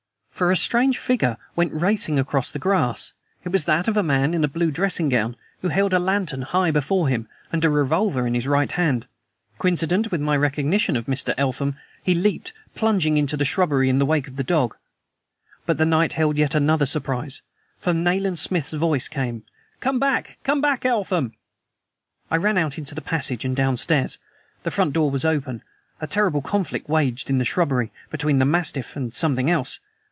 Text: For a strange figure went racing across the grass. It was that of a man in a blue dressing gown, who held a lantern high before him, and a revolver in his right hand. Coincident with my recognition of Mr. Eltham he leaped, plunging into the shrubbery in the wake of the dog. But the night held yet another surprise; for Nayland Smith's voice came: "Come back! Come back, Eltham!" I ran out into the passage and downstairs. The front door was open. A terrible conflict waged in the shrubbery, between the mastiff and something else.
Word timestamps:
For 0.33 0.49
a 0.49 0.57
strange 0.57 0.97
figure 0.97 1.37
went 1.55 1.71
racing 1.71 2.17
across 2.17 2.51
the 2.51 2.57
grass. 2.57 3.13
It 3.43 3.49
was 3.51 3.65
that 3.65 3.87
of 3.87 3.95
a 3.95 4.01
man 4.01 4.33
in 4.33 4.43
a 4.43 4.47
blue 4.47 4.71
dressing 4.71 5.07
gown, 5.07 5.35
who 5.61 5.67
held 5.67 5.93
a 5.93 5.99
lantern 5.99 6.41
high 6.41 6.71
before 6.71 7.07
him, 7.09 7.27
and 7.51 7.63
a 7.63 7.69
revolver 7.69 8.25
in 8.25 8.33
his 8.33 8.47
right 8.47 8.71
hand. 8.71 9.05
Coincident 9.59 10.09
with 10.11 10.19
my 10.19 10.35
recognition 10.35 10.95
of 10.97 11.05
Mr. 11.05 11.35
Eltham 11.37 11.75
he 12.01 12.15
leaped, 12.15 12.53
plunging 12.73 13.17
into 13.17 13.37
the 13.37 13.45
shrubbery 13.45 13.87
in 13.87 13.99
the 13.99 14.05
wake 14.05 14.27
of 14.27 14.35
the 14.35 14.43
dog. 14.43 14.75
But 15.67 15.77
the 15.77 15.85
night 15.85 16.13
held 16.13 16.37
yet 16.39 16.55
another 16.55 16.87
surprise; 16.87 17.43
for 17.77 17.93
Nayland 17.93 18.39
Smith's 18.39 18.73
voice 18.73 19.07
came: 19.07 19.43
"Come 19.79 19.99
back! 19.99 20.39
Come 20.43 20.59
back, 20.59 20.87
Eltham!" 20.87 21.33
I 22.31 22.37
ran 22.37 22.57
out 22.57 22.79
into 22.79 22.95
the 22.95 23.01
passage 23.01 23.45
and 23.45 23.55
downstairs. 23.55 24.17
The 24.63 24.71
front 24.71 24.93
door 24.93 25.11
was 25.11 25.23
open. 25.23 25.61
A 25.99 26.07
terrible 26.07 26.41
conflict 26.41 26.89
waged 26.89 27.29
in 27.29 27.37
the 27.37 27.45
shrubbery, 27.45 27.91
between 28.09 28.39
the 28.39 28.45
mastiff 28.45 28.95
and 28.95 29.13
something 29.13 29.47
else. 29.47 29.79